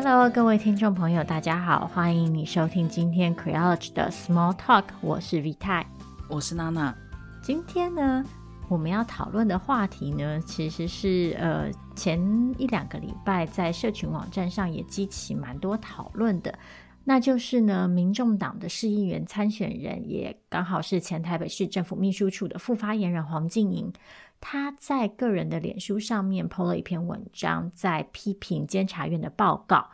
[0.00, 5.84] Hello，各位听众朋友，大家好，欢迎你收听今天 Creology 的 Small Talk，我是 Vita，
[6.28, 6.94] 我是娜娜。
[7.42, 8.24] 今天呢，
[8.68, 12.16] 我们要讨论的话题呢，其实是呃前
[12.56, 16.56] 一两个礼拜在社群网站上也激起蛮多讨论的，
[17.02, 23.92] 那就是呢，民众党的市议员参选人，也刚好是前台北市政府秘书处的副发言人黄静莹。
[24.40, 29.90] 他在个人的脸书上面 PO 了一篇文章，在批评监察院的报告。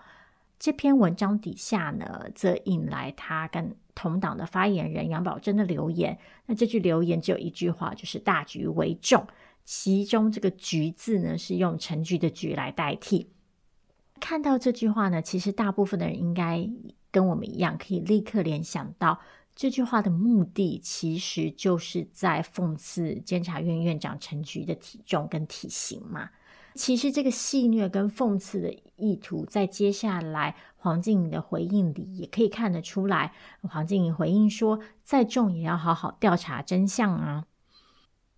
[0.58, 6.18] 这篇文章底下呢，则引来他跟同党的发言人杨宝珍的留言。
[6.46, 9.26] 那这句留言只有一句话，就是“大局为重”。
[9.64, 13.30] 其中这个“局”字呢，是用陈局的“局”来代替。
[14.20, 16.70] 看到这句话呢，其实大部分的人应该
[17.10, 19.20] 跟我们一样，可以立刻联想到。
[19.54, 26.30] 这句话的目的，其实就是在讽刺监察院院长陈菊的体重跟体型嘛。
[26.74, 33.32] 其实这个戏谑跟讽刺的意图，在接下来黄瀞莹的回应里也可以看得出来。
[33.62, 37.46] 黄瀞莹回应说：“再重也要好好调查真相啊。”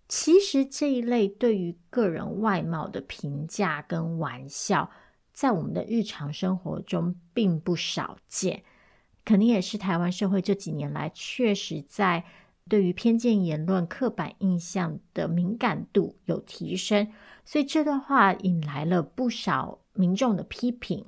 [0.07, 4.91] 其实这一类对于个人外貌的评价跟玩笑，
[5.33, 8.63] 在我们的日常生活中并不少见。
[9.27, 12.23] 肯定也是台湾社会这几年来确实在
[12.69, 17.11] 对于偏见言论、刻板印象的敏感度有提升，
[17.43, 21.05] 所以这段话引来了不少民众的批评。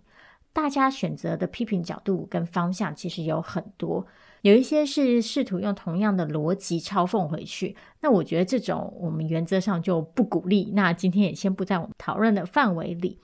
[0.52, 4.06] 大家选择的批评角度跟方向其实有很多，
[4.42, 7.78] 有一些是试图用同样的逻辑嘲讽回去。
[8.02, 10.74] 那我觉得这种我们原则上就不鼓励。
[10.74, 13.22] 那今天也先不在我们讨论的范围里。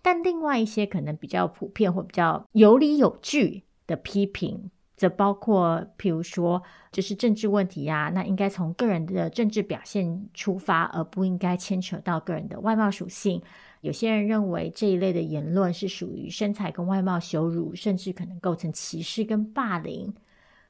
[0.00, 3.64] 但另外一些可能比较普遍或比较有理有据。
[3.88, 13.42] 的批评，则包括，譬如说，就是政治问题呀、那应该从个人的政治表现出发，而不应该牵扯到个人的外貌属性。
[13.80, 20.14] 有些人认为这一类的言论是属于身材跟外貌羞辱，甚至可能构成歧视跟霸凌。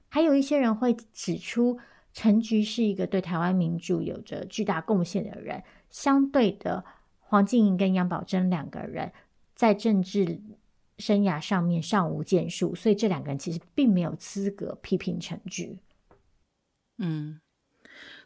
[0.08, 1.78] 还有一些人会指出，
[2.12, 6.84] 陈菊是一个对台湾民主有着巨大贡献的人，相对的，
[7.18, 9.12] 黄静莹跟杨宝珍两个人
[9.54, 10.40] 在政治。
[10.98, 15.78] 生涯上面尚无建树，所以这两个人其实并没有资格批评陈菊。
[16.98, 17.40] 嗯。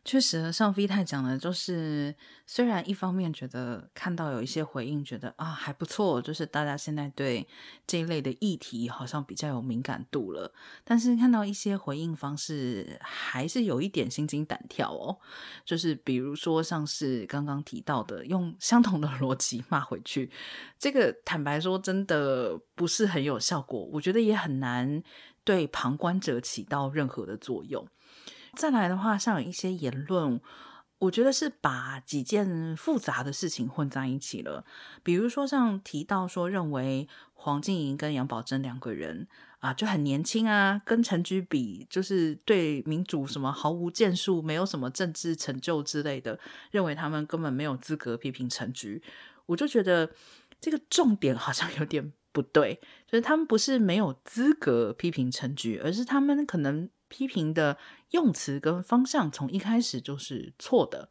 [0.05, 2.13] 确实，像 V 太讲的，就是
[2.45, 7.47] 虽然一方面觉得看到有一些回应，觉得啊还不错，就是大家现在对
[7.87, 10.53] 这一类的议题好像比较有敏感度了，
[10.83, 15.17] 但是看到一些回应方式，还是有一点心惊胆跳哦。
[15.65, 20.29] 就是比如说，像是刚刚提到的，用相同的逻辑骂回去，
[20.81, 25.01] 这个坦白说，真的不是很有效果，我觉得也很难
[25.45, 27.87] 对旁观者起到任何的作用。
[28.57, 30.39] 再来的话，像有一些言论，
[30.99, 34.65] 我觉得是把几件复杂的事情混在一起了。
[35.03, 39.27] 比如说，像提到说，认为黄静莹跟杨宝珍两个人
[39.61, 46.39] 啊就很年轻啊，跟陈菊比，就是对民主什么毫无建树，没有什么政治成就之类的，
[46.71, 49.03] 认为他们根本没有资格批评陈菊。
[49.47, 50.13] 我就觉得
[50.61, 56.91] 这个重点好像有点不对，就是他们不是没有资格批评陈菊，而是他们可能。
[57.13, 57.77] 批评的
[58.13, 61.11] 用词跟方向从一开始就是错的，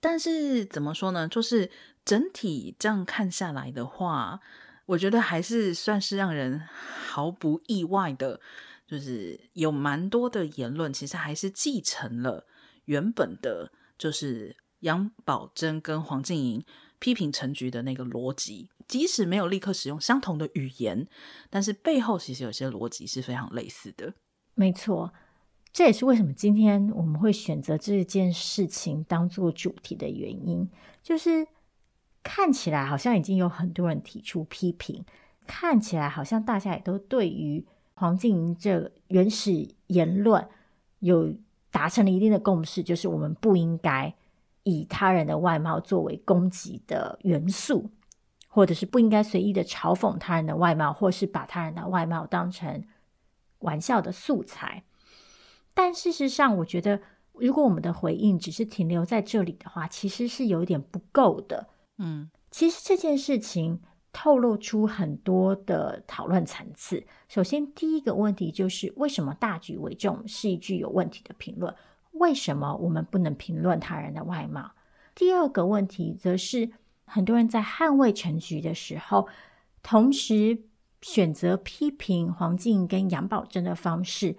[0.00, 1.28] 但是怎么说呢？
[1.28, 1.70] 就是
[2.02, 4.40] 整体这样看下来的话，
[4.86, 8.40] 我觉得还是算是让人毫不意外的，
[8.86, 12.46] 就是有蛮多的言论其实还是继承了
[12.86, 16.64] 原本的，就是杨宝珍跟黄静莹
[16.98, 21.06] 批评陈菊的那个逻辑，即使没有立刻使用相同的语言，
[21.50, 24.14] 但是背后其实有些逻辑是非常类似的。
[24.58, 25.12] 没错，
[25.72, 30.68] 这也是为什么今天我们会选择这件事情当做主题的原因。
[31.00, 31.46] 就是
[32.24, 35.04] 看起来好像已经有很多人提出批评，
[35.46, 37.64] 看起来好像大家也都对于
[37.94, 40.44] 黄静莹这原始言论
[40.98, 41.32] 有
[41.70, 44.12] 达成了一定的共识，就是我们不应该
[44.64, 47.88] 以他人的外貌作为攻击的元素，
[48.48, 52.82] 或者是不应该随意的嘲讽他人的外貌，或是把他人的外貌当成。
[53.60, 54.84] 玩笑的素材，
[55.74, 57.00] 但事实上，我觉得
[57.32, 61.68] 如果我们的回应只是停留在这里的话，其实是有点不够的。
[61.98, 63.80] 嗯，其实这件事情
[64.12, 67.04] 透露出很多的讨论层次。
[67.28, 71.74] 首先，第一个问题就是为什么大局为重是一句有问题的评论？
[72.12, 74.70] 为什么我们不能评论他人的外貌？
[75.16, 76.70] 第二个问题则是
[77.04, 79.26] 很多人在捍卫陈局的时候，
[79.82, 80.62] 同时。
[81.00, 84.36] 选择批评黄静跟杨宝珍的方式，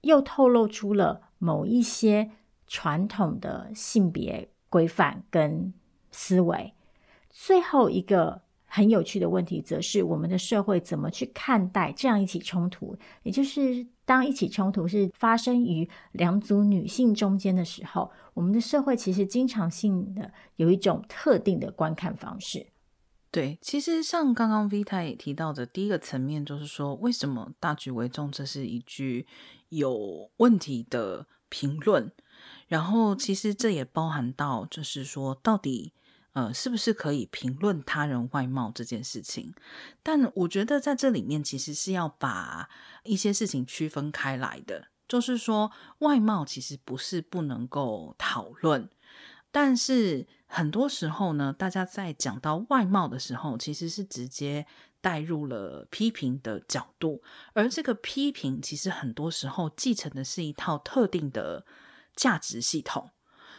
[0.00, 2.30] 又透露出了某一些
[2.66, 5.72] 传统的性别规范跟
[6.10, 6.72] 思维。
[7.30, 12.96] 最后一个很有趣的问题，则是我们的社会怎么去看待这样一起冲突？
[13.22, 22.66] 也就是当一起冲突是发生于两组女性中间的时候，我们的社会其实经常性的有一种特定的观看方式。
[23.34, 29.26] 对，其实像刚刚 V 太也提到的第一个层面，就是说为什么大局为重，这是一句
[29.70, 32.12] 有问题的评论。
[32.68, 35.92] 然后，其实这也包含到，就是说到底。
[36.34, 39.54] 呃，是不是可以评论他人外貌这件事情？
[40.02, 42.68] 但我觉得在这里面其实是要把
[43.04, 44.88] 一些事情区分开来的。
[45.06, 48.90] 就是说，外貌其实不是不能够讨论，
[49.54, 54.66] 但是很多时候呢，大家在讲到外貌的时候，其实是直接
[55.00, 57.22] 带入了批评的角度，
[57.52, 61.64] 而这个批评其实很多时候继承的是一套特定的
[62.16, 63.12] 价值系统，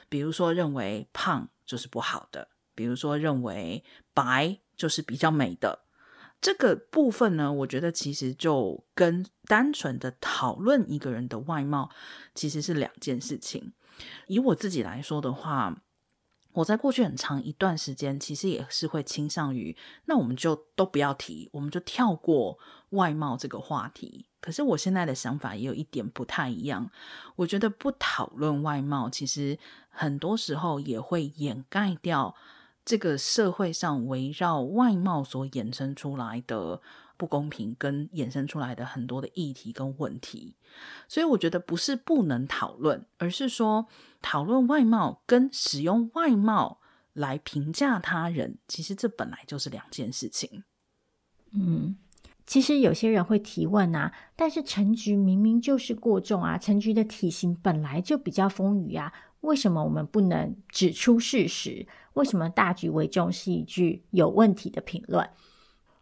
[0.10, 2.50] 比如说认为胖就是不好的。
[2.76, 5.86] 比如说，认为白就是比较美的
[6.42, 11.90] 这个部分呢，我觉得其实就跟单纯的讨论一个人的外貌
[12.34, 13.72] 其实是两件事情。
[14.28, 15.84] 以我自己来说的话，
[16.56, 19.76] 我在过去很长一段时间，其实也是会倾向于，
[20.06, 22.58] 那我们就都不要提，我们就跳过
[22.90, 24.26] 外貌这个话题。
[24.42, 26.90] 可是我现在的想法也有一点不太一样，
[27.36, 29.58] 我觉得不讨论外貌，其实
[29.90, 32.36] 很多时候也会掩盖掉。
[32.86, 36.80] 这个社会上围绕外貌所衍生出来的
[37.18, 40.56] 不公平，跟衍生出来的很多的议题跟问题，
[41.08, 43.88] 所以我觉得不是不能讨论，而是说
[44.22, 46.80] 讨论外貌跟使用外貌
[47.14, 50.64] 来评价他人，其实这本来就是两件事情。
[51.54, 51.96] 嗯，
[52.46, 59.14] 其实有些人会提问啊，但是陈菊明明就是过重啊，陈菊的体型本来就比较丰腴啊。
[59.42, 61.88] 为什么我们不能指出事实？
[62.14, 65.30] 为什么大局为重是一句有问题的评论？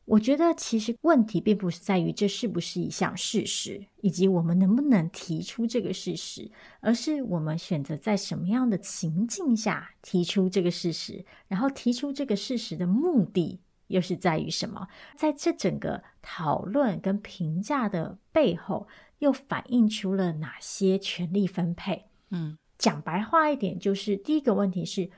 [0.06, 6.52] 我觉得其实问题并不是在于这是不是一项事实，以及我们能不能提出这个事实，
[6.82, 14.88] 而是我们选择在什么样的情境下提出这个事实，然后提出这个事实的目的又是在于什么？
[15.16, 18.88] 在这整个讨论跟评价的背后，
[19.20, 22.06] 又反映出了哪些权力分配？
[22.30, 22.58] 嗯。
[22.76, 25.10] 讲白话一点，就是第一个问题是，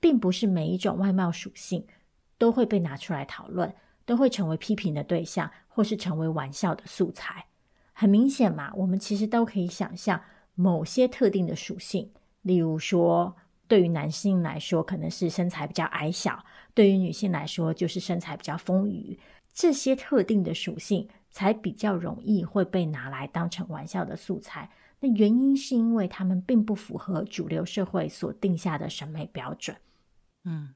[0.00, 1.86] 并不是每一种外貌属性
[2.38, 3.74] 都会被拿出来讨论，
[4.06, 7.44] 都会成为批评的对象，或是成为玩笑的素材。
[7.92, 10.18] 很明显嘛，我们其实都可以想象
[10.54, 12.10] 某些特定的属性，
[12.42, 13.36] 例如说，
[13.66, 16.34] 对于男性来说，可能是身材比较矮小；
[16.72, 19.18] 对于女性来说，就是身材比较丰腴。
[19.52, 24.70] 这些特定的属性才比较容易会被拿来当成玩笑的素材。
[25.00, 29.76] 那原因是因为他们并不符合主流社会所定下的审美标准。
[30.44, 30.74] 嗯，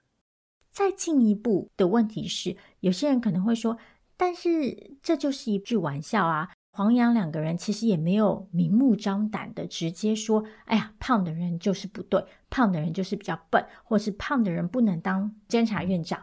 [0.71, 3.77] 再进一步的问题是，有些人可能会说，
[4.17, 6.51] 但是这就是一句玩笑啊。
[6.73, 16.23] 黄杨两个人其实也没有明目张胆的直接说，哎呀，胖的人就是不对，胖的人就是比较笨，或是胖的人不能当监察院长。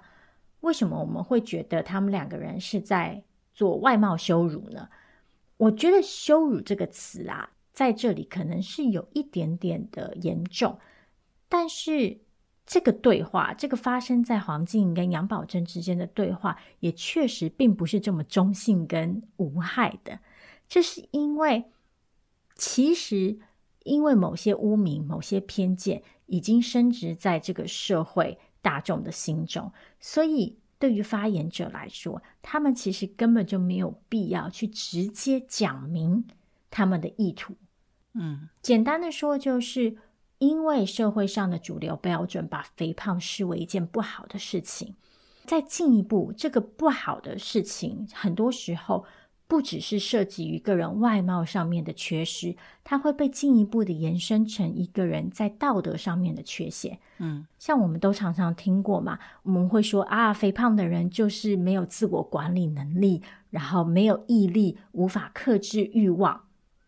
[0.61, 3.23] 为什么我们会觉得他们两个人是在
[3.53, 4.87] 做外貌羞辱呢？
[5.57, 7.51] 我觉得“羞辱”这个词啊。
[7.73, 10.79] 在这里可能是有一点点的严重，
[11.47, 12.21] 但是
[12.67, 20.19] 这个对话，这个发生在黄静怡跟杨宝珍之间的对话，也确实并不是这么中性跟无害的。
[20.67, 21.71] 这是因为，
[22.55, 23.39] 其实
[23.85, 36.27] 因为某些污名、某些偏见已经深植在这个社会大众的心中，所以对于发言者来说，他们其实根本就没有必要去直接讲明
[36.69, 37.55] 他们的意图。
[38.13, 39.95] 嗯，简单的说，就是
[40.39, 44.95] 因为社会上的主流标准把肥胖视为一件不好的事情。
[45.45, 49.05] 再进一步，这个不好的事情，很多时候
[49.47, 56.99] 不只是涉及于个人外貌上面的缺失，它会被进一步的延伸成一个人在道德上面的缺陷。
[57.19, 66.43] 嗯，像我们都常常听过嘛，我们会说啊，肥胖的人就是没有自我管理能力，然后没有毅力，无法克制欲望。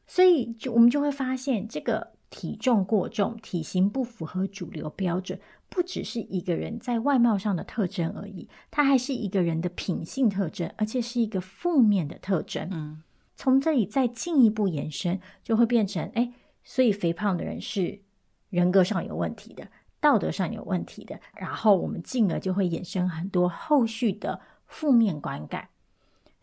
[0.05, 12.69] 所以，就我们就会发现，这个体重过重、体型不符合主流标准，不只是一个人在外貌上的特征而已，它还是一个人的品性特征，而且是一个负面的特征。
[12.71, 13.01] 嗯，
[13.35, 16.31] 从这里再进一步延伸，就会变成，哎，
[16.63, 18.01] 所以肥胖的人是
[18.49, 19.67] 人格上有问题的，
[19.99, 25.69] 道德上有问题的，然后我们进而就会衍生很多后续的负面观感。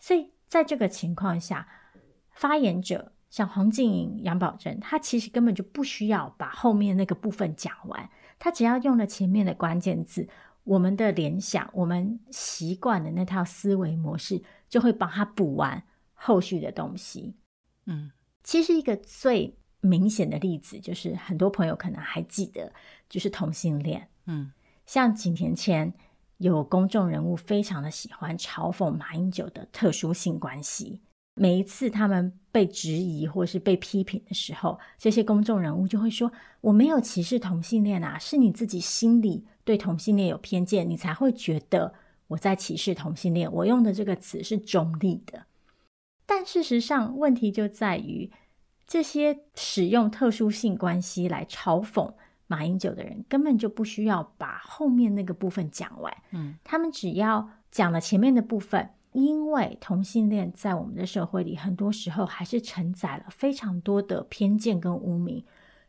[0.01, 1.69] 所以，在这个情况下，
[2.33, 3.13] 发言者。
[3.37, 10.27] 像黄静莹、杨宝珍，他其实根本就不需要把后面那个部分讲完，他只要用了前面的关键字，
[10.65, 15.83] 我们的联想，我们习惯的那套思维模式，就会帮他补完
[16.15, 17.37] 后续的东西。
[17.85, 18.11] 嗯，
[18.43, 22.73] 其实一个最明显的例子，就是很多朋友可能还记得，
[23.07, 24.09] 就是同性恋。
[24.25, 24.51] 嗯，
[24.87, 25.93] 像几年前
[26.39, 31.03] 有公众人物非常的喜欢嘲讽马英九的特殊性关系。
[31.39, 36.33] 每一次他们被质疑或是被批评的时候，这些公众人物就会说
[36.63, 41.93] ：“我没有歧视同性恋啊，是你自己心里对同性恋有偏见，你才会觉得
[42.29, 43.53] 我在歧视同性恋。
[43.53, 45.45] 我用的这个词是中立的。”
[46.25, 48.33] 但事实上，问题就在于
[48.87, 52.11] 这些使用特殊性关系来嘲讽
[52.47, 56.11] 马英九的人，根本就不需要把后面那个部分讲完。
[56.31, 58.89] 嗯，他们只要讲了前面的部分。
[59.17, 65.43] 因为同性恋在我们的社会里，很多时候还是承载了非常多的偏见跟污名。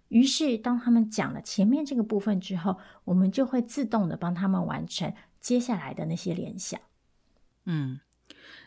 [0.07, 6.79] 于是，当他们讲了前面这个部分之后，我们就会自动的帮他们完成接下来的那些联想。
[7.65, 7.99] 嗯，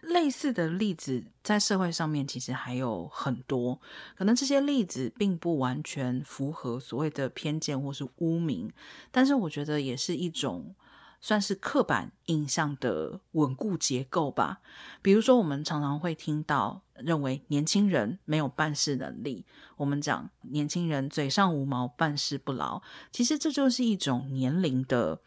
[0.03, 3.81] 类似的例子在社会上面其实还有很多，
[4.15, 8.71] 可能这些例子并不完全符合所谓的偏见或是污名，
[9.11, 10.75] 但是我觉得也是一种。
[11.21, 14.61] 算是刻板印象的稳固结构吧。
[15.03, 19.45] 比如说，我们常常会听到认为年轻人没有办事能力，
[19.77, 22.83] 我们讲年轻人嘴上无毛，办事不牢。
[23.13, 25.21] 其实这就是一种年龄的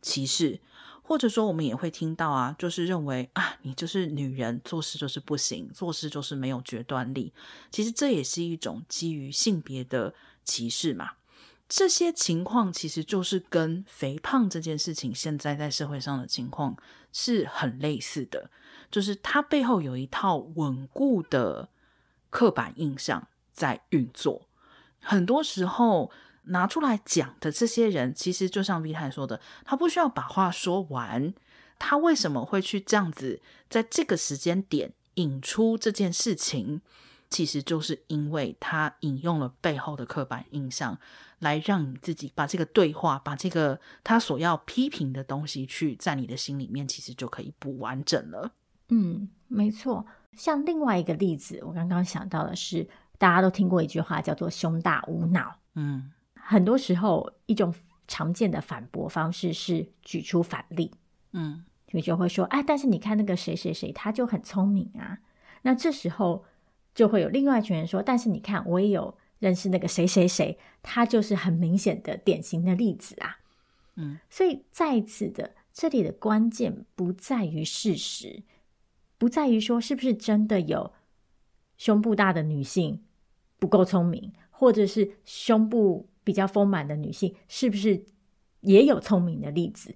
[0.00, 0.60] 歧视，
[1.02, 7.32] 或者说我们也会听到啊，就是认为啊，你就是女人，做事就是不行，做事就是没有决断力。
[7.70, 10.14] 其实这也是一种基于性别的
[10.44, 11.12] 歧视嘛。
[11.70, 16.76] 这些情况其实就是跟肥胖这件事情现在在社会上的情况
[17.12, 18.50] 是很类似的，
[18.90, 21.68] 就是它背后有一套稳固的
[22.28, 24.48] 刻板印象在运作。
[24.98, 26.10] 很多时候
[26.46, 31.32] 拿出来讲的这些人，其实就像 V 太说的，他不需要把话说完，
[31.78, 36.80] 他为什么会去这样子在这个时间点引出这件事情？
[37.30, 40.98] 其实就是因为他引用了背后的刻板印象。
[41.40, 48.52] 来让你自己把这个对话，把这个他所要批评的东西，去在你的心里面，其实就可以补完整了。
[48.90, 50.04] 嗯，没错。
[50.34, 55.56] 像另外一个例子，我刚刚想到的是，大家都听过一句话，叫做“胸大无脑”。
[55.76, 57.74] 嗯，很多时候一种
[58.06, 60.92] 常见的反驳方式是举出反例。
[61.32, 65.20] 嗯，你就会说，哎，但是你看那个谁谁谁，他就很聪明啊。
[65.62, 66.44] 那这时候
[66.94, 69.16] 就会有另外一群人说，但是你看，我也有。
[69.40, 73.38] 认识那个谁谁谁，他就是很明显的典型的例子啊。
[73.96, 78.42] 嗯，所以再一次的，这里的关键不在于事实，
[79.16, 80.92] 不在于说是不是真的有
[81.78, 83.02] 胸部大的女性
[83.58, 88.04] 不够聪明，或者是胸部比较丰满的女性是不是
[88.60, 89.94] 也有聪明的例子。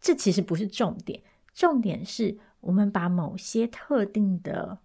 [0.00, 1.20] 这其实不是重点，
[1.52, 4.78] 重点是我们把某些特定的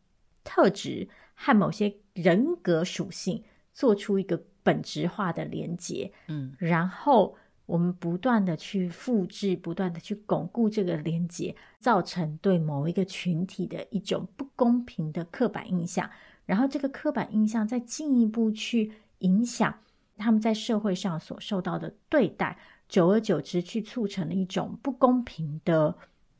[0.47, 3.43] 特质和某些人格属性。
[3.77, 7.37] 做出一个本质化的连接，嗯，然后
[7.67, 16.09] 我们不断的去复制，不断的去巩固这个连接，造成对某一个群体的一种不公平的刻板印象，
[16.47, 19.77] 然后这个刻板印象再进一步去影响
[20.17, 22.57] 他们在社会上所受到的对待，
[22.89, 25.95] 久而久之去促成了一种不公平的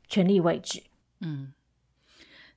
[0.08, 0.82] 权力位置。
[1.20, 1.52] 嗯，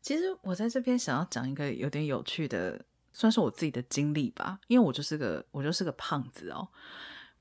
[0.02, 2.86] 其实我在这边想要讲一个有点有趣的。
[3.14, 6.66] 算是我自己的经历吧，因为我就是个我就是个胖子哦。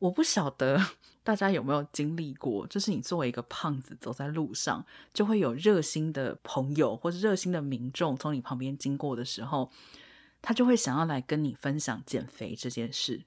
[0.00, 0.76] 我不晓得
[1.22, 9.70] 大家有没有经历过，就是你作为一个胖子走在路上，就会有热心的朋友或者热心的民众从你旁边经过的时候，
[10.42, 13.22] 他就会想要来跟你分享减肥这件事。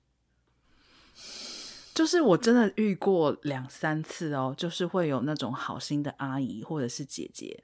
[1.95, 7.63] 就是我真的遇过两三次哦，就是会有那种好心的阿姨或者是姐姐，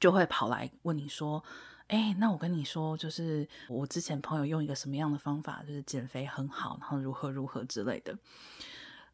[0.00, 1.42] 就会跑来问你说。
[1.88, 8.16] 哎，那我跟你说，就是我之前朋友用一个什么样的方法，就是减肥很好，然后如何如何之类的。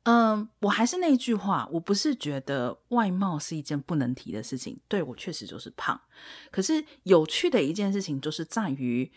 [0.04, 6.00] 嗯，我还是那句话，我不是觉得外貌是一件不能提的事情，对，我确实就是胖。
[6.52, 9.10] 可是有趣的一件事情就是在于，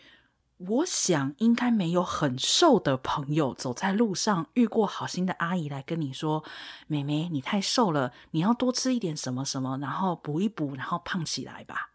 [0.56, 6.44] 我想应该没有很瘦的朋友走在路上遇过好心的阿姨来跟你说
[6.86, 11.90] ：“妹妹，你太瘦了，你要多吃一点什么什么，然后补一补，然后胖起来吧。”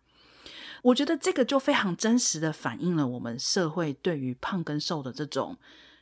[0.83, 5.57] 我觉得这个就非常真实的反映了我们社会对于胖跟瘦的这种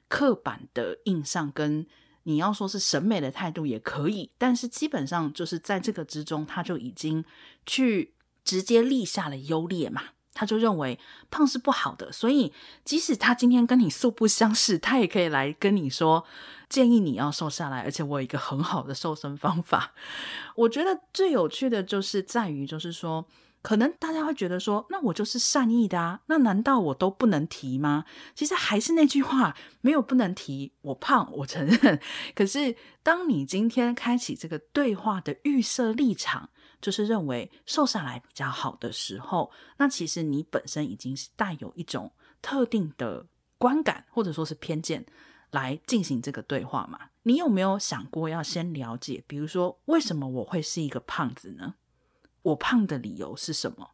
[0.07, 1.87] 刻板的印象，跟
[2.23, 7.23] 你要说是审美的态度也可以，但是基本上就是在这个之中，他就已经
[7.65, 10.01] 去直接立下了优劣嘛。
[10.37, 10.99] 他就认为
[11.31, 12.53] 胖是不好的，所以
[12.85, 16.23] 即使他今天跟你素不相识，他也可以来跟你说，
[16.69, 19.93] 建议你要瘦下来，而且我有一个很好的瘦身方法。
[20.55, 23.25] 我觉得最有趣的就是在于，就是说。
[23.63, 28.05] 可能大家会觉得说，那我就是善意的啊，那难道我都不能提吗？
[28.33, 30.71] 其实还是那句话，没有不能提。
[30.83, 31.99] 我胖，我承认。
[32.33, 36.49] 可是，当你今天开启这个对话的预设立场，
[36.81, 43.25] 就是认为瘦下来比较好的时候，那其实你本身已经是带有一种特定的
[43.57, 45.05] 观感，或者说是偏见
[45.51, 47.09] 来进行这个对话嘛？
[47.23, 51.75] 你有没有想过要先了解，比如说，为什么我会是一个胖子呢？
[52.43, 53.91] 我胖的理由是什么？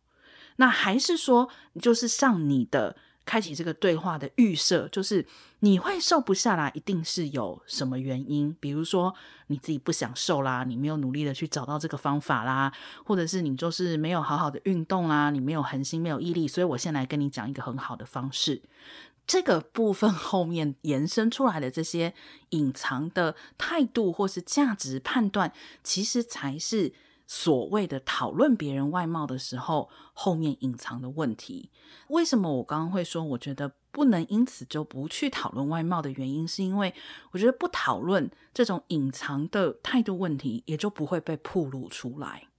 [0.58, 1.50] 那还是说，
[1.82, 2.96] 就是像你的
[3.26, 5.26] 开启这个对话的预设，就是
[5.60, 8.56] 你会瘦不下来，一定是有什么原因？
[8.60, 9.14] 比如说
[9.48, 12.72] 你自己不想瘦啦，你没有努力的去找到这个方法啦，
[13.06, 16.48] 或者是你就是没有好好的运动啦，你没有恒心，没有毅力。
[16.48, 18.62] 所以我先来跟你讲一个很好的方式。
[19.26, 22.14] 这个部分后面延伸出来的这些
[22.50, 25.54] 隐藏的态度或是价值判断，
[25.84, 26.94] 其实才是。
[27.36, 31.72] 所谓的讨论别人外貌的时候，后面隐藏的问题，
[32.10, 36.94] 为什么我刚刚会说，我觉得不能因此就不去讨论外貌的原因，是因为
[37.32, 42.50] 我觉得不讨论这种隐藏的态度问题，也就不会被暴露出来。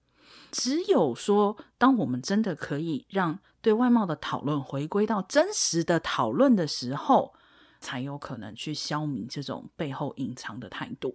[0.51, 7.33] 只有说，当我们真的可以让对外貌的讨论回归到真实的讨论的时候，
[7.81, 11.15] 才有可能去消弭这种背后隐藏的态度。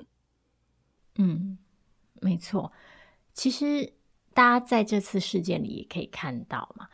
[1.16, 1.58] 嗯，
[2.22, 2.72] 没错。
[3.34, 3.94] 其实，
[4.34, 6.88] 大家在这次事件里也可以看到嘛，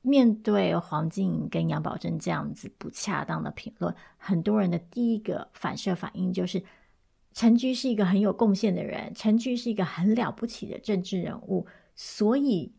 [0.00, 6.62] 面对黄静莹跟杨宝珍这样子不恰当的评论，很多人的第一个反射反应就是，
[7.32, 12.72] 陈菊是一个很有贡献的人，陈菊是一个很了不起的政治人物，所以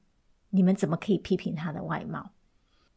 [0.49, 2.31] 你们怎么可以批评他的外貌？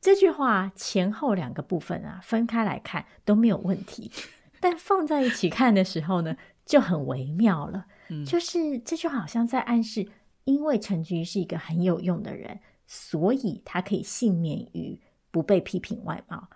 [0.00, 4.10] 这句话前后两个部分啊，分开来看都没有问题，
[4.60, 7.86] 但放在一起看的时候呢，就很微妙了。
[8.24, 10.06] 就是这就好像在暗示，
[10.44, 16.48] 因为陈菊是一个很有用的人，所以他可以幸免于不被批评外貌。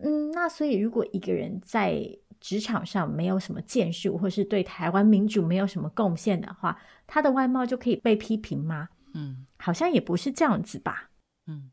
[0.00, 8.88] 嗯，那所以如果一个人在职场上没有什么建树，或是对台湾民主没有什么贡献的话，他的外貌就可以被批评吗？
[9.14, 11.10] 嗯，好像也不是这样子吧。
[11.46, 11.70] 嗯，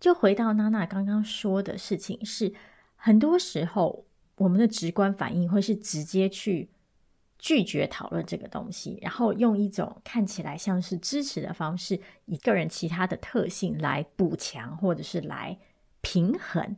[0.00, 2.52] 就回到娜娜刚刚说的事情是，
[2.96, 6.70] 很多时候我们的直观反应会是直接去。
[7.38, 15.56] 拒绝讨论这个东西，然后用一种看起来像是支持的方式，以个人其他的特性来补强或者是来
[16.00, 16.76] 平衡。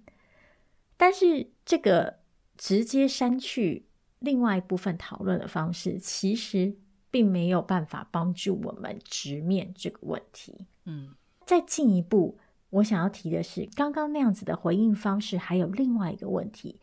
[0.98, 2.18] 但是这个
[2.58, 3.86] 直接删去
[4.18, 6.76] 另外一部分讨论的方式，其实
[7.10, 10.66] 并没有办法帮助我们直面这个问题。
[10.84, 11.14] 嗯，
[11.46, 16.78] 再进一步，我想要提的是，刚刚那样子的回应方式，还有另外一个问题，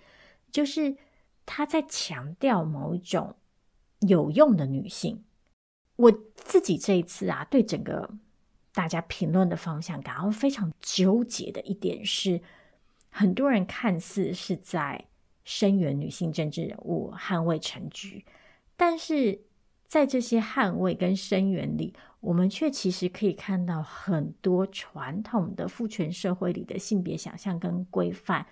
[0.52, 0.98] 就是
[1.46, 3.36] 他在强调某一种。
[4.02, 5.24] 有用的女性，
[5.96, 8.10] 我自己这一次啊，对整个
[8.74, 12.42] 大家评论的方向感到非常纠结的一点是，
[13.10, 15.06] 很多人看似是在
[15.44, 18.24] 声援女性政治人物，捍卫成局，
[18.76, 19.42] 但是
[19.88, 28.46] 在这些捍卫跟声援里，我们却其实可以看到很多传统的父权社会里的性别想象跟规范。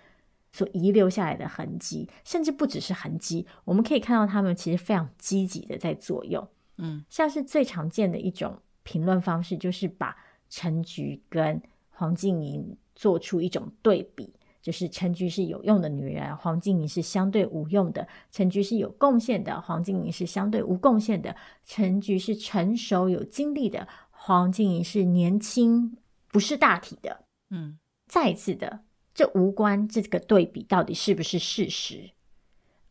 [0.56, 6.48] 所遗留下来的痕迹，甚至不只是痕迹，我们可以看到他们其实非常积极的在作用。
[6.78, 10.16] 嗯，像是最常见的一种评论方式，就是把
[10.48, 25.98] 陈菊跟黄静莹做出一种对比，就是陈菊是有用的女人，黄静莹是相对无用的；陈菊是有贡献的，黄静莹是相对无贡献的；陈菊是成熟有经历的，黄静莹是年轻
[26.32, 27.24] 不是大体的。
[27.50, 28.85] 嗯，再一次的。
[29.16, 32.10] 这无关这个对比到底是不是事实，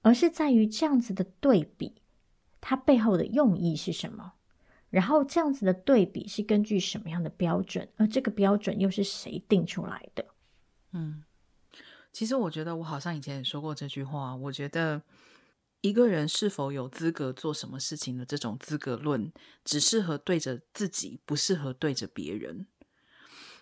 [0.02, 2.02] 而是在于这样子的对比，
[2.60, 4.34] 它背后的用意是什么？
[4.90, 7.88] 然后这样子的对比是根据什么样的标准？
[7.98, 10.26] 而这个标准又是谁定出来的？
[10.94, 11.24] 嗯，
[12.12, 14.36] 其实我觉得我好像以前也说过这句话。
[14.36, 15.04] 我觉得
[15.82, 19.32] 一个人是否有资格做什么事情的这种资格论，
[19.64, 22.66] 只适合对着自己，不适合对着别人。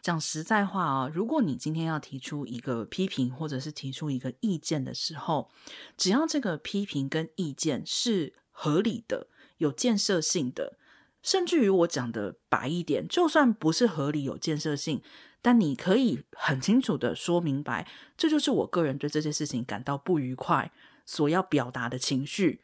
[0.04, 5.50] 讲实在话啊，如果你今天要提出一个批评，或者是提出一个意见的时候，
[5.96, 9.28] 只要这个批评跟意见是合理的、
[9.60, 10.78] 有建设性的，
[11.22, 15.02] 甚至于我讲的白一点，就算不是合理、有建设性，
[15.42, 17.88] 但你可以很清楚的说明白，
[18.18, 20.74] 这就是我个人对这件事情感到不愉快
[21.06, 22.60] 所要表达的情绪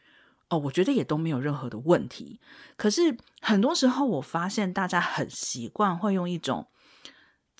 [0.49, 2.41] 哦，我觉得也都没有任何的问题。
[2.75, 6.67] 可是很多时候，我发现大家很习惯会用一种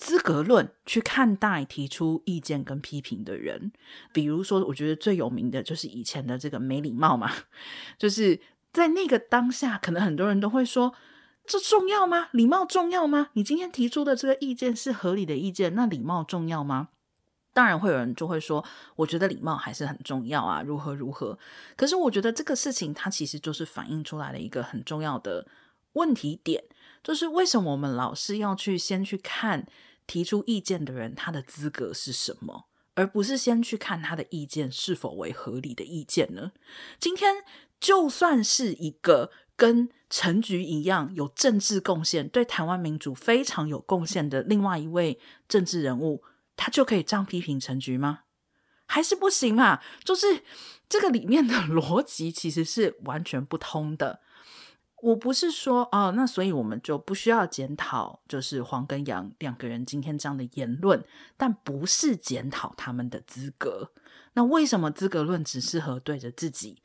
[0.00, 3.70] 资格论去看待提出意见跟批评的人。
[4.14, 7.30] 比如说，我觉得最有名的就是以前的这个没礼貌嘛，
[7.98, 8.40] 就是
[8.72, 10.94] 在那个当下，可能很多人都会说：
[11.44, 12.28] 这重要吗？
[12.32, 13.28] 礼貌重要吗？
[13.34, 16.88] 你今天提出的这个意见是合理的意见，那礼貌重要吗？
[17.52, 18.64] 当然会有人就会说，
[18.96, 21.38] 我觉得礼貌还是很重要啊，如何如何。
[21.76, 25.46] 可是我觉得这个事情它其实就是反映出来的一个很重要的
[25.92, 26.64] 问题点，
[27.02, 29.66] 就是为什么我们老是要去先去看
[30.10, 36.50] 提出意见的人他的资格是什么，而不是先去看他的意见是否为合理的意见呢？
[36.98, 37.44] 今天
[37.78, 46.24] 就算是一个跟陈菊一样有政治贡献、对台湾民主非常有贡献的另外一位政治人物。
[46.56, 48.22] 他就可以这样批评陈菊吗？
[48.86, 49.80] 还是不行嘛？
[50.02, 50.42] 就是
[50.88, 54.20] 这个里面的逻辑其实是完全不通的。
[55.02, 61.04] 我不是说哦，那所以我们就不需要检讨，就是黄跟杨两个人今天这样的言论，
[61.36, 63.92] 但不是检讨他们的资格。
[64.34, 66.82] 那为什么资格论只适合对着自己？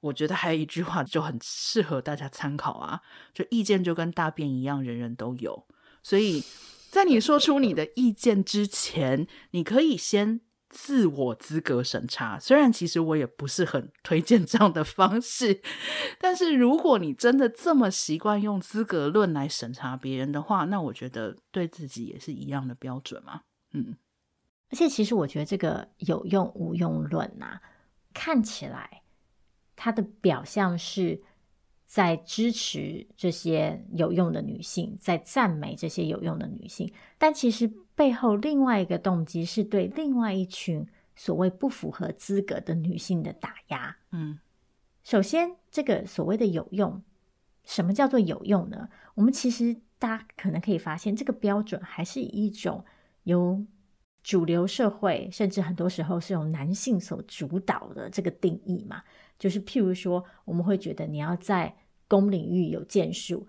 [0.00, 3.00] 我觉得还有一句话就很适合大家参考啊，
[3.32, 5.66] 就意见就跟大便一样，人人都有。
[6.02, 6.42] 所以。
[6.90, 12.38] 在你说出你的意见之前，你可以先自我资格审查。
[12.38, 15.60] 虽然其实我也不是很推荐这样的方式，
[16.18, 23.42] 但是如果你真的这么习惯用资格论来审查别人的话，那我觉得对自己也是一样的标准嘛。
[23.72, 23.96] 嗯，
[24.70, 27.60] 而且其实我觉得这个有用无用论啊，
[28.12, 29.02] 看起来
[29.76, 31.22] 它的表象是。
[31.88, 43.96] 在支持这些有用的女性，在赞美这些有用的女性，但其实背后另外一个动机是对另外一群所谓不符合资格的女性的打压。
[44.12, 44.38] 嗯，
[45.02, 47.02] 首先，这个所谓的有用，
[47.64, 48.90] 什么叫做有用呢？
[49.14, 52.84] 我们其实大家可能可以发现，这个标准还是以一种
[53.22, 53.64] 由
[54.22, 59.02] 主流社会，甚至很多时候是由男性所主导的这个定义嘛。
[59.38, 61.76] 就是譬如说，我们会觉得你要在
[62.08, 63.46] 公领域有建树，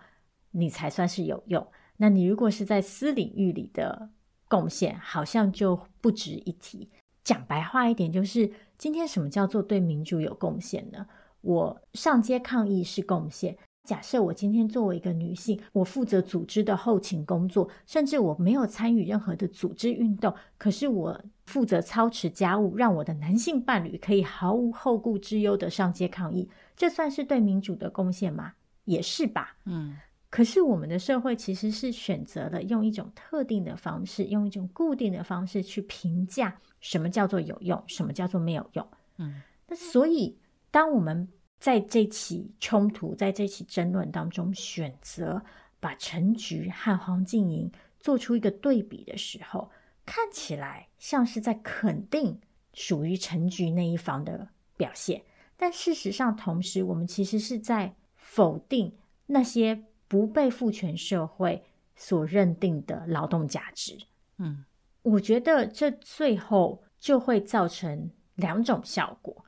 [0.52, 1.66] 你才算是有用。
[1.98, 4.10] 那你如果是在私领域里的
[4.48, 6.90] 贡献，好像就不值一提。
[7.24, 11.06] 讲白话一点，就是今天什么叫做对民主有贡献呢？
[11.42, 13.58] 我上街抗议是贡献。
[13.90, 26.48] 假设我今天作为一个女性，我负责组织的后勤工作，甚至我没有参与任何的组织运动，可是我负责操持家务，让我的男性伴侣可以毫无后顾之忧的上街抗议，
[26.78, 28.54] 这算是对民主的贡献吗？
[28.86, 29.58] 也是吧。
[29.66, 29.98] 嗯。
[30.30, 38.88] 可是我们的社会其实是选择了用一种特定的方式，用一种固定的方式去评价什么叫做有用，什么叫做没有用。
[39.18, 39.42] 嗯。
[39.68, 40.38] 那所以
[40.70, 41.28] 当我们
[41.60, 45.44] 在这起冲突，在这起争论当中，选择
[45.80, 49.70] 把陈菊和黄静莹做出一个对比的时候，
[50.06, 52.40] 看起来像是在肯定
[52.74, 55.22] 属于陈菊那一方的表现，
[55.58, 58.96] 但事实上，同时我们其实是在否定
[59.26, 61.64] 那些不被父权社会
[61.96, 63.98] 所认定的劳动价值。
[64.38, 64.64] 嗯，
[65.02, 69.46] 我觉得这最后就会造成两种效果。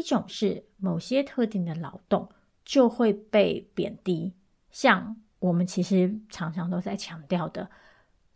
[0.00, 2.26] 一种是某些特定的劳动
[2.64, 4.32] 就会被贬低，
[4.70, 7.70] 像我们其实常常都在强调的，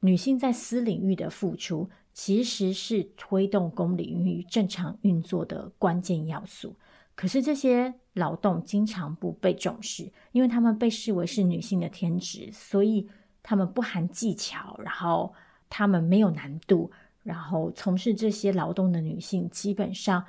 [0.00, 6.76] 女性在私领域的付出，其实是推动公领域正常运作的关键要素。
[7.14, 13.08] 可是这些劳动经常不被重视，因为他们被视为是女性的天职，所以
[13.42, 15.32] 他们不含技巧，然后
[15.70, 16.90] 他们没有难度，
[17.22, 20.22] 然后从事这些劳动的女性基本上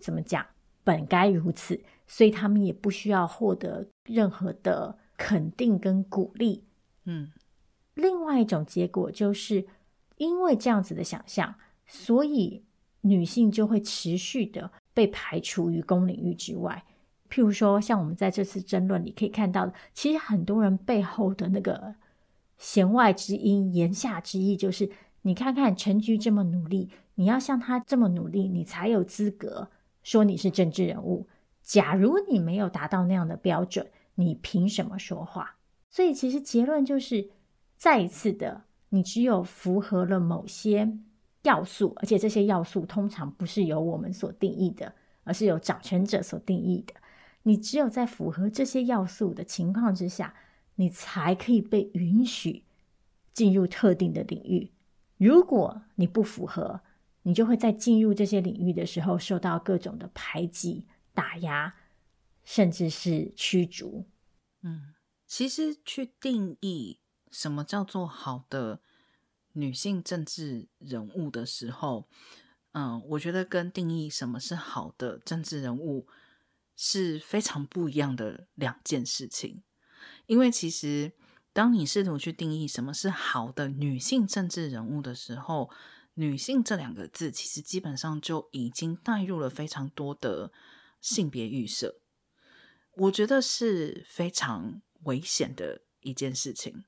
[0.00, 0.44] 怎么讲？
[0.84, 6.64] 本该如此，所以他们也不需要获得任何的肯定跟鼓励。
[7.06, 7.32] 嗯，
[7.94, 9.66] 另外一种结果就是
[10.18, 11.54] 因为这样子的想象，
[11.86, 12.62] 所以
[13.00, 16.84] 女性就会持续的被排除于公领域之外。
[17.30, 21.96] 譬如说，像我们在这次争论里可以看到的，其实很多人背后的那个
[22.58, 24.88] 弦外之音、言下之意，就是
[25.22, 29.70] 你看看陈菊这么努力，你要像她这么努力，你才有资格。
[30.04, 31.26] 说你是政治人物，
[31.60, 35.56] 假如你没有达到那样的标准，你凭什么说话？
[35.90, 37.30] 所以其实结论就是，
[37.76, 40.98] 再一次的，你只有符合了某些
[41.42, 46.94] 要素，而且这些要素通常不是由我们所定义的，而是由掌权者所定义的。
[47.44, 50.34] 你只有在符合这些要素的情况之下，
[50.76, 52.64] 你才可以被允许
[53.32, 54.70] 进入特定的领域。
[55.16, 56.80] 如果你不符合，
[57.24, 61.74] 你就会在进入这些领域的时候受到各种的排挤、打压，
[62.44, 64.06] 甚至是驱逐。
[64.62, 64.94] 嗯，
[65.26, 68.80] 其实去定义什么叫做好的
[69.52, 72.08] 女性政治人物的时候，
[72.72, 76.06] 嗯，我觉得跟定义什么是好的政治人物
[76.76, 79.62] 是非常不一样的两件事情。
[80.26, 81.12] 因为其实，
[81.52, 85.70] 当你试图去定义什么是好的女性政治人物的时候，
[86.14, 90.52] 女性这两个字其实基本上就已经带入了非常多的
[91.00, 91.96] 性别预设，
[92.92, 96.84] 我觉得是非常危险的一件事情，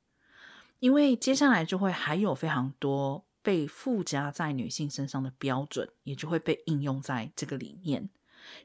[0.78, 8.08] 因为接下来就会还有非常多被附加在女性身上的标准，也就会被应用在这个里面。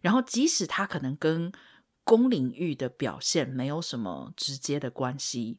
[0.02, 1.52] 然后，即使它可能跟
[2.04, 5.58] 公领域的表现没有什么直接的关系，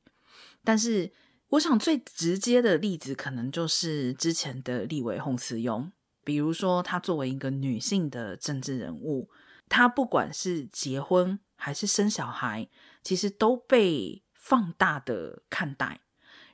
[0.62, 1.12] 但是。
[1.52, 5.90] 我想最直接的例子，可能就是之前的立委洪慈庸。
[6.24, 9.28] 比如说，她作为一个女性的政治人物，
[9.68, 12.68] 她不管是结婚还是生小孩，
[13.02, 16.00] 其实都被放大的看待，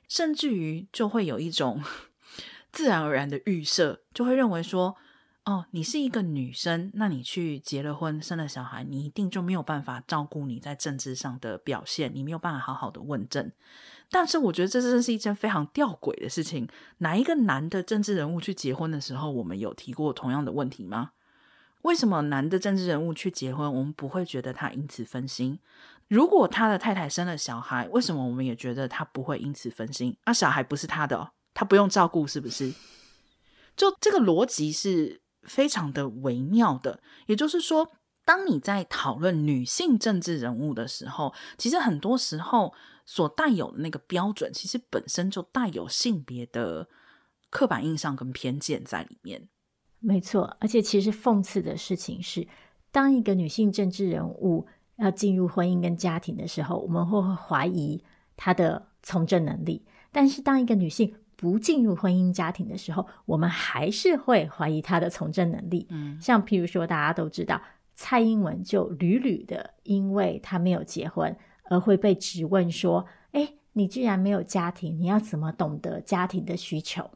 [0.09, 1.81] 甚至于就会有一种
[2.73, 4.97] 自然而然的预设，就会认为说。
[5.45, 13.51] 哦，你是一个女生，那你去结了婚，生了小孩，你一定就没有办法照顾你在政治上的表现，你没有办法好好的问政。
[14.09, 16.67] 但是我觉得这真是一件非常吊诡的事情。
[16.99, 21.11] 哪一个男的政治人物去结婚的时候，我们有提过同样的问题吗？
[21.83, 25.59] 为什么男的政治人物去结婚，我们不会觉得他因此分心？
[26.07, 30.17] 如果他的太太生了小孩，为什么我们也觉得他不会因此分心？
[30.23, 32.73] 啊，小孩不是他的，他不用照顾，是不是？
[33.75, 35.21] 就这个逻辑是。
[35.43, 37.89] 非常的微妙的，也就是说，
[38.25, 42.73] 当你在讨论女性政治人物的时候，其实很多时候
[43.11, 46.87] 所带有的那个标准，其实本身就带有性别的
[47.49, 49.47] 刻板印象跟偏见在里面。
[49.97, 52.47] 没错，而且其实讽刺的事情是，
[52.91, 54.67] 当一个女性政治人物
[54.97, 57.99] 要进入婚姻跟家庭的时候，我们会怀疑
[58.37, 65.87] 她的从政能力；但是当一个女性不进入婚姻家庭的时候，我们还是会怀疑她的从政能力。
[65.89, 67.59] 嗯，像譬如说，大家都知道
[67.95, 71.35] 蔡英文就屡屡的，因为她没有结婚，
[71.69, 77.09] 而会被质问说：“哎，你既然没有家庭，你要怎么懂得家庭的需求？”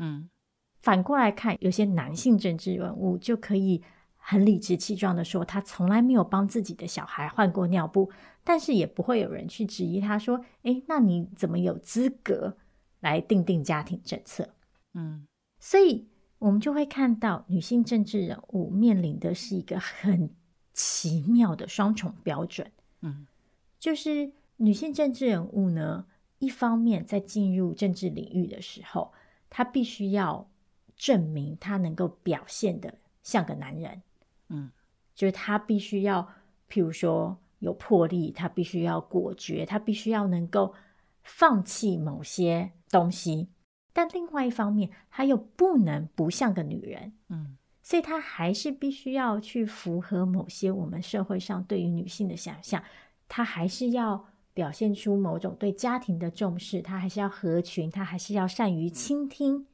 [0.00, 0.28] 嗯，
[0.82, 3.82] 反过来看，有些男性政治人物就可以
[4.16, 8.10] 很理直气壮的说，他从来没有帮自己的小孩换过尿布，
[8.42, 12.56] 但是也不会有人去质疑他说：“哎，那你怎么有资格？”
[13.00, 14.48] 来定定家庭政策，
[14.94, 15.24] 嗯，
[15.60, 16.08] 所以
[16.40, 20.28] 我们就会看到女性政治人物面临的是一个很
[20.74, 22.68] 奇妙的双重标准，
[23.02, 23.24] 嗯，
[23.78, 26.06] 就是女性政治人物呢，
[26.38, 29.12] 一方面在进入政治领域的时候，
[29.48, 30.50] 她必须要
[30.96, 34.02] 证明她能够表现的像个男人，
[34.48, 34.70] 嗯，
[35.14, 36.28] 就是她必须要，
[36.70, 40.74] 譬如说有魄力，她必须要果决，她必须要能够
[41.22, 42.72] 放弃某些。
[42.90, 43.48] 东西，
[43.92, 52.82] 但另外一方面，她又不能不像个女人，嗯，所以她还是必须要去符合某些我们社会上对于女性的想象，
[53.28, 59.66] 他还是要表现出某种对家庭的重视，他还是要合群，他还是要善于倾听。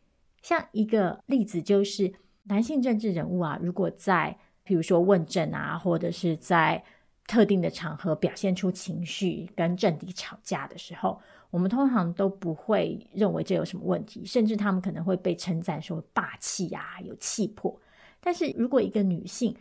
[0.42, 2.12] 像一个例子，就是
[2.42, 6.84] 男性政治人物啊，如果在比如说问政啊，或者是在
[7.26, 11.20] 特定的场合表现出情绪，跟政敌吵架的时候。
[11.50, 17.80] 我们通常都不会认为这有什么问题，甚至他们可能会被称赞说霸气、啊，有气魄。
[18.20, 19.54] 但是如果一个女性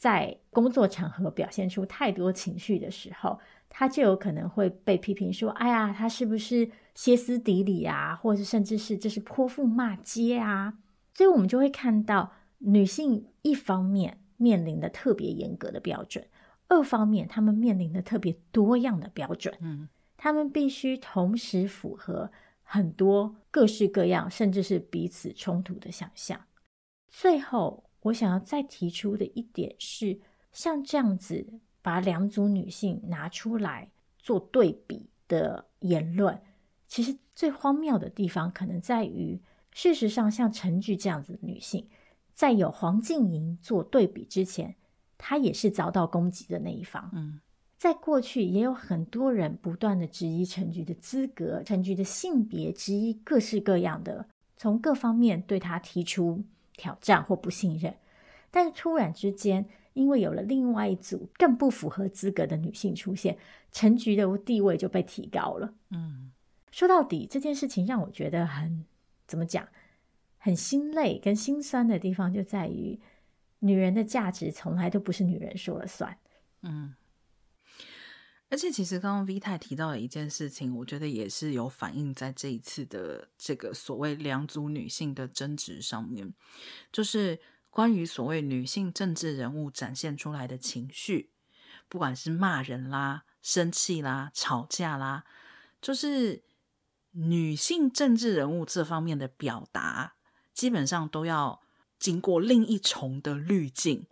[0.00, 8.16] 在工作场合表现出太多情绪的时候，他就有可能会被批评说：“哎呀，他是不是歇斯底里啊？
[8.16, 10.78] 或者甚至是这是泼妇骂街啊？”
[11.12, 16.26] 所以，我们就会看到女性一方面面临的特别严格的标准，
[16.68, 19.54] 二方面她们面临的特别多样的标准。
[19.60, 19.86] 嗯。
[20.16, 22.30] 他们必须同时符合
[22.62, 26.40] 很多各式各样，甚至是彼此冲突的想象。
[27.08, 30.18] 最后，我想要再提出的一点是，
[30.52, 31.46] 像这样子
[31.82, 36.40] 把两组女性拿出来做对比的言论，
[36.88, 39.40] 其实最荒谬的地方可能在于，
[39.72, 41.86] 事实上，像陈菊这样子的女性，
[42.34, 44.74] 在有黄静莹做对比之前，
[45.18, 47.10] 她也是遭到攻击的那一方。
[47.12, 47.40] 嗯。
[47.76, 56.44] 在过去，也有很多人不断的质疑陈菊的资格、陈菊的性别，质疑各式各样的，从各方面对她提出
[56.76, 57.94] 挑战或不信任。
[58.50, 63.38] 但是突然之间，因为有了另外一组更不符合资格的女性出现，
[63.70, 65.74] 陈菊的地位就被提高了。
[65.90, 66.32] 嗯，
[66.70, 68.84] 说到底，这件事情让我觉得很
[69.26, 69.68] 怎么讲，
[70.38, 72.98] 很心累跟心酸的地方就在于，
[73.60, 76.16] 女人的价值从来都不是女人说了算。
[76.62, 76.94] 嗯。
[78.50, 86.34] 而且，其实刚刚 V 太提到的一件事情，我觉得也是有反映在这一次的这个所谓两组女性的争执上面，
[86.90, 87.38] 就是
[87.70, 91.30] 关于所谓女性政治人物展现出来的情绪，
[91.88, 95.24] 不管是骂人啦、生气啦、吵架啦，
[95.80, 96.42] 就是
[97.12, 100.14] 女性政治人物这方面的表达，
[100.52, 101.62] 基本上都要
[102.00, 104.06] 经过另一重的滤镜。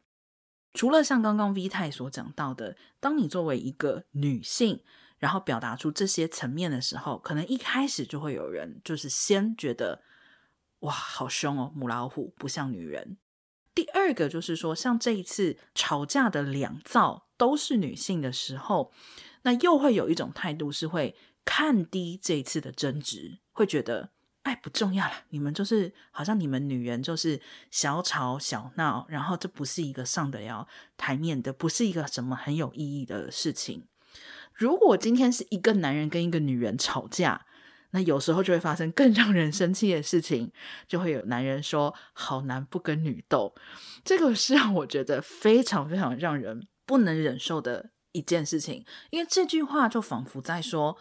[0.75, 4.83] 除了像刚刚 V 太所讲到的，当你作为一个女性，
[5.19, 10.03] 然后表达出这些层面的时候，可能一开始就会有人就是先觉得
[10.81, 13.19] 哇，好凶哦，母老虎不像女人。
[13.75, 18.93] 第二个就是说，像这一次吵架的两造都是女性的时候，
[19.43, 24.11] 那又会有一种态度是会看低这一次的争执，会觉得。
[24.49, 25.13] 哎，不重要了。
[25.29, 27.39] 你们就是好像你们女人就是
[27.71, 33.85] 小吵小闹，然后这不是一个上得了台面的，不是一个什么很有意义的事情。
[34.55, 37.45] 如果今天是一个男人跟一个女人吵架，
[37.91, 40.51] 那有时候就会发生更让人生气的事情，
[40.87, 43.55] 就会有男人说“好男不跟女斗”，
[44.03, 48.83] 这个是让我觉得非常非常让人不能忍受的一件事情。
[49.11, 50.97] 因为这句话就仿佛在说：“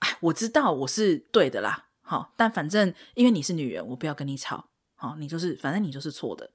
[0.00, 4.68] 哎，我知道我是对的啦。”好，但反正因为你是女人，我不要跟你吵。
[4.94, 6.52] 好，你就是反正你就是错的。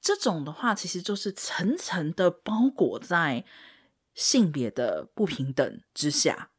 [0.00, 3.44] 这种的话，其实就是层层的包裹在
[4.14, 6.50] 性别的不平等之下。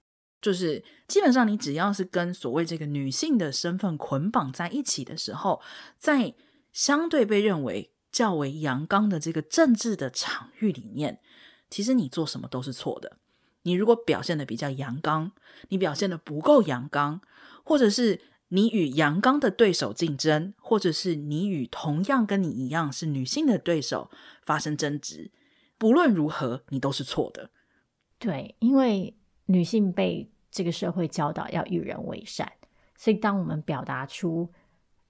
[0.42, 5.62] 就是基本上，你只要是跟所谓这个女性的身份捆绑在一起的时候，
[5.98, 6.36] 在
[6.74, 11.22] 相对被认为较为阳刚的这个政治的场域里面，
[11.70, 13.18] 其实你做什么都是错的。
[13.64, 15.32] 你如果表现得比较阳刚，
[15.70, 17.22] 你表现得不够阳刚。
[17.66, 24.10] 或者是你与阳刚的对手竞争，或者是你与同样跟你一样是女性的对手
[24.44, 25.32] 发生争执，
[25.78, 27.50] 不论如何，你都是错的。
[28.20, 29.14] 对，因为
[29.48, 32.50] 女性被这个社会教导要与人为善，
[32.96, 34.48] 所以当我们表达出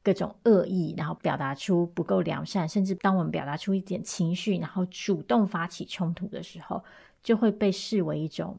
[0.01, 6.83] 各种恶意，然后表达出不够良善，甚至当我们表达出一点情绪，然后主动发起冲突的时候，
[7.21, 8.57] 就会被视为一种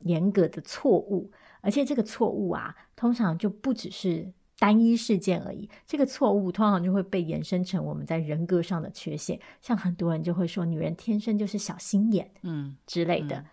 [0.00, 1.32] 严格的错误。
[1.64, 5.68] 而且这个错误啊，通常就不只是单一事件而已。
[5.86, 13.36] 这个错误通常就会被延伸成我们在人格上的缺陷，像很多人就会说女人天生就是小心眼，嗯之类的。
[13.38, 13.44] 嗯、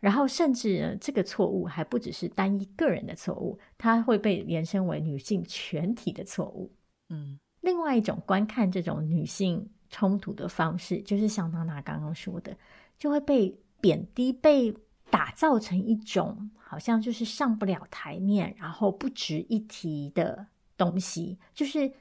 [0.00, 6.70] 然后甚至呢，这个错误还不只是单一个人的错误，它会被延伸为女性全体的错误。
[7.08, 12.56] 嗯，另外一种观看这种女性冲突的方式，就是像娜娜刚刚说的，
[12.98, 14.74] 就会被贬低，被
[15.10, 16.50] 打造成一种。
[16.68, 21.38] 好像就是上不了台面，然后不值一提的东西。
[21.54, 21.92] 就是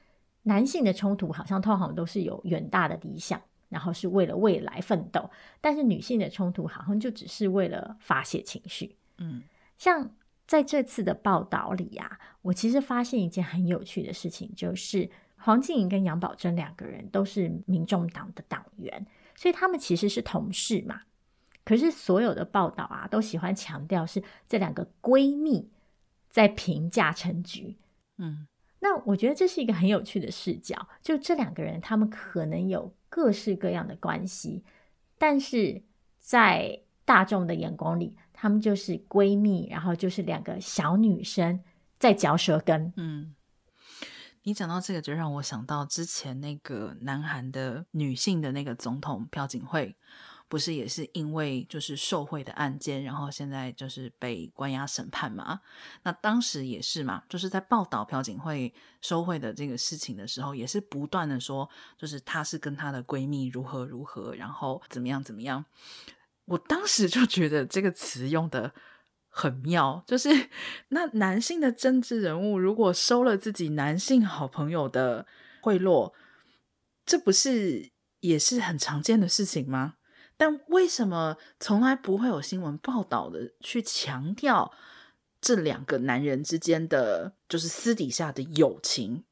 [0.42, 3.40] 男性的冲突，好像通常都是有远大的理想，
[3.70, 5.30] 然后是为了未来奋斗；
[5.62, 8.96] 但是女性的冲突，好像就只是为了发泄情绪。
[9.20, 9.44] 嗯，
[9.78, 10.10] 像
[10.48, 21.02] 在这次的报道里呀、啊，我其实发现一件很有趣的事情，就是黄静莹跟杨宝珍两个人都是民众党的党员，所以他们其实是同事嘛。
[21.66, 25.72] 可是所有的报道啊，都喜欢强调是这两个闺蜜
[26.30, 27.78] 在评价陈菊。
[28.18, 28.48] 嗯，
[28.80, 30.88] 那我觉得这是一个很有趣的视角。
[31.02, 34.64] 就这两个人，他们可能有各式各样的关系，
[35.18, 35.82] 但是
[36.20, 41.62] 在大众的眼光里，他们就是闺蜜，然后就是两个小女生
[41.98, 42.94] 在嚼舌根。
[42.96, 43.34] 嗯，
[44.44, 49.96] 你讲到这个，就让我想到之前那个南韩的女性的那个总统朴槿惠。
[50.48, 55.62] 不是也是因为就是受贿的案件，然后现在就是被关押审判嘛？
[56.04, 65.66] 那当时也是嘛，就是在报道朴槿惠受贿的这个事情的时候，也是不断的说，就是她是跟她的闺蜜如何如何，然后怎么样怎么样。
[66.46, 68.72] 我当时就觉得这个词用的
[69.30, 70.30] 很妙，就是
[70.90, 75.26] 那男性的政治人物如果收了自己男性好朋友的
[75.62, 76.14] 贿赂，
[77.04, 79.96] 这不是也是很常见的事情吗？
[80.38, 84.74] 但为什么从来不会有新闻报道的去强调
[85.40, 89.24] 这两个男人之间的就是私底下的友情？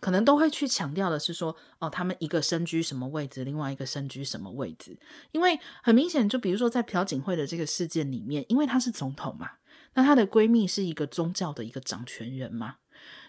[0.00, 4.96] 可能都会去强调的是说，哦，他们一个身居什么位置，另外一个身居什么位置？
[5.32, 9.50] 因为很明显，就比如说在朴槿惠的这个事件里面，因为她是总统嘛，
[9.94, 12.76] 那她的闺蜜是一个宗教的一个掌权人嘛。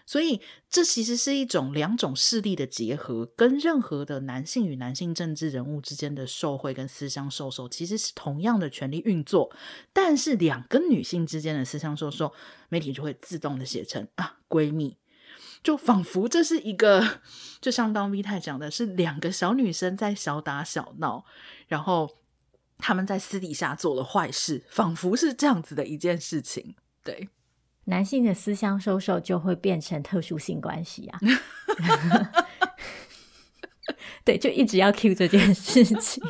[0.06, 9.54] 所以，这其实是一种两种势力的结合，跟任何的男性与男性政治人物之间的受贿跟私相授受，其实是同样的权力运作。
[9.92, 12.32] 但是，两个女性之间的私相授受，
[12.68, 14.96] 媒体就会自动的写成啊闺蜜，
[15.62, 17.20] 就仿佛这是一个，
[17.60, 21.24] 就像刚 V 太讲的，是两个小女生在小打小闹，
[21.68, 22.16] 然后
[22.78, 26.74] 他们在私底下做了坏事，仿佛是这样子的一件事情。
[27.04, 27.28] 对，
[27.84, 31.20] 男性的私相收受就会变成特殊性关系啊。
[34.24, 36.22] 对，就一直要 cue 这件事情。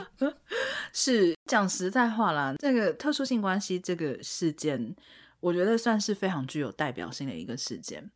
[0.92, 4.94] 是讲实在话啦，这个特殊性关系这个事件，
[5.40, 8.10] 我觉得算是非常具有代表性的一个事件。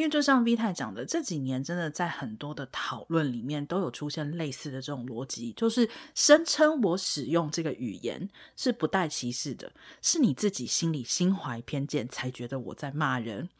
[0.00, 8.26] 因为就像 V 太讲的，这几年真的在很多的讨论里面都有出现类似的这种逻辑，就是声称我使用这个语言
[8.56, 9.70] 是不带歧视的，
[10.00, 13.50] 是你自己心里心怀偏见才觉得我在骂人。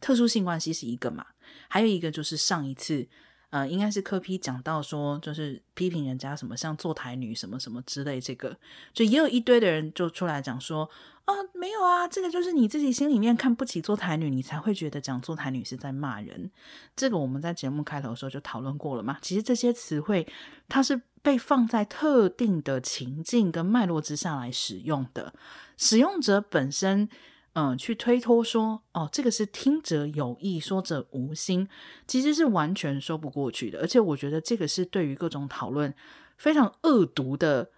[0.00, 1.26] 特殊性关系是一个嘛，
[1.66, 3.08] 还有一个就是上一次。
[3.50, 8.56] 呃，应该是柯批讲到说，就是批评人家什么像坐台女什么什么之类，这个
[8.92, 10.88] 就也有一堆的人就出来讲说，
[11.24, 16.50] 啊，没有啊，这个就是你自己心里面看不起坐台女，你才会觉得讲坐台女是在骂人。
[16.94, 19.18] 这个我们在节目开头的时候就讨论过了嘛。
[19.20, 20.26] 其实这些词汇
[20.68, 25.34] 它是被放在特定的情境跟脉络之下来使用的，
[25.76, 27.08] 使用者本身。
[27.54, 31.68] 嗯，去推脱说，哦，这个是听者有意，说者无心，
[32.06, 33.80] 其实是完全说不过去的。
[33.80, 35.92] 而且我觉得这个是对于各种讨论
[36.36, 37.70] 非常恶毒的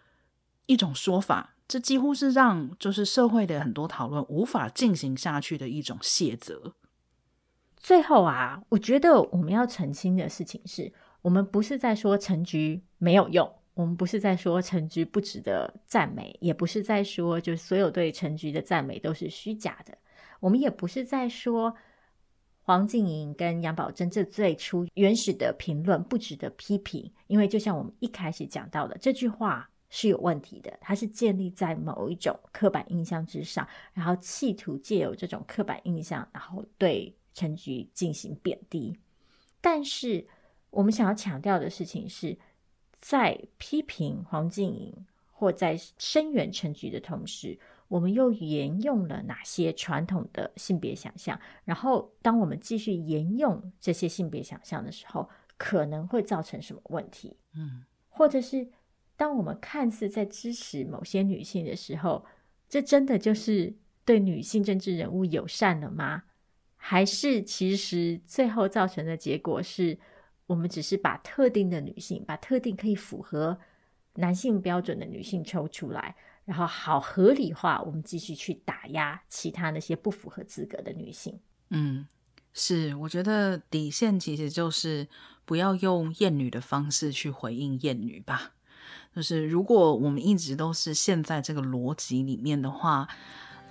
[0.66, 6.74] 一种说法，这几乎是让就是社会的很多讨论无法进行下去的一种卸责。
[7.78, 10.92] 最后啊，我觉得我们要澄清的事情是，
[11.22, 13.50] 我们不是在说陈局没有用。
[13.74, 19.96] 我们不是在说陈菊不值得赞美，也不是在说就所有对陈菊的赞美都是虚假的。
[20.40, 21.74] 我们也不是在说
[22.62, 38.96] 黄静莹跟杨宝珍这最初原始的评论不值得批评，因为就像我们一开始讲到的，这句话是有问题的，它是建立在某一种刻板印象之上，然后企图借由这种刻板印象，然后对陈菊进行贬低。
[39.60, 40.26] 但是
[40.70, 42.36] 我们想要强调的事情是，
[43.02, 44.94] 在批评黄静莹
[45.32, 51.38] 或在声援陈菊的同时，我们又沿用了哪些传统的性别想象？
[51.64, 55.28] 然后，当我们继续沿用这些性别想象的时候，
[55.58, 57.36] 可能会造成什么问题？
[57.56, 58.68] 嗯，或者是
[59.16, 62.24] 当我们看似在支持某些女性的时候，
[62.68, 63.74] 这真的就是
[64.04, 66.22] 对女性政治人物友善了吗？
[66.76, 69.98] 还是其实最后造成的结果是？
[70.52, 73.58] 我们只是把特定的女性，把特定可以符合
[74.16, 81.40] 男性标准的女性抽出来，然后好合理化我们继续去打压其他那些不符合资格的女性。
[81.70, 82.06] 嗯，
[82.52, 85.08] 是，我觉得底线其实就是
[85.46, 88.52] 不要用厌女的方式去回应厌女吧。
[89.16, 93.08] 就是如果我们一直都是陷在这个逻辑里面的话。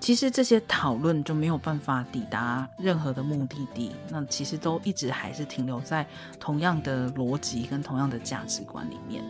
[0.01, 6.05] 其实这些讨论就没有办法抵达任何的目的地，那其实都一直还是停留在
[6.39, 9.23] 同样的逻辑跟同样的价值观里面。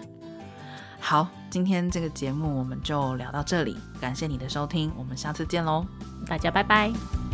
[0.97, 5.85] 好，今天这个节目我们就聊到这里，感谢你的收听，我们下次见喽，
[6.25, 7.30] 大家拜拜。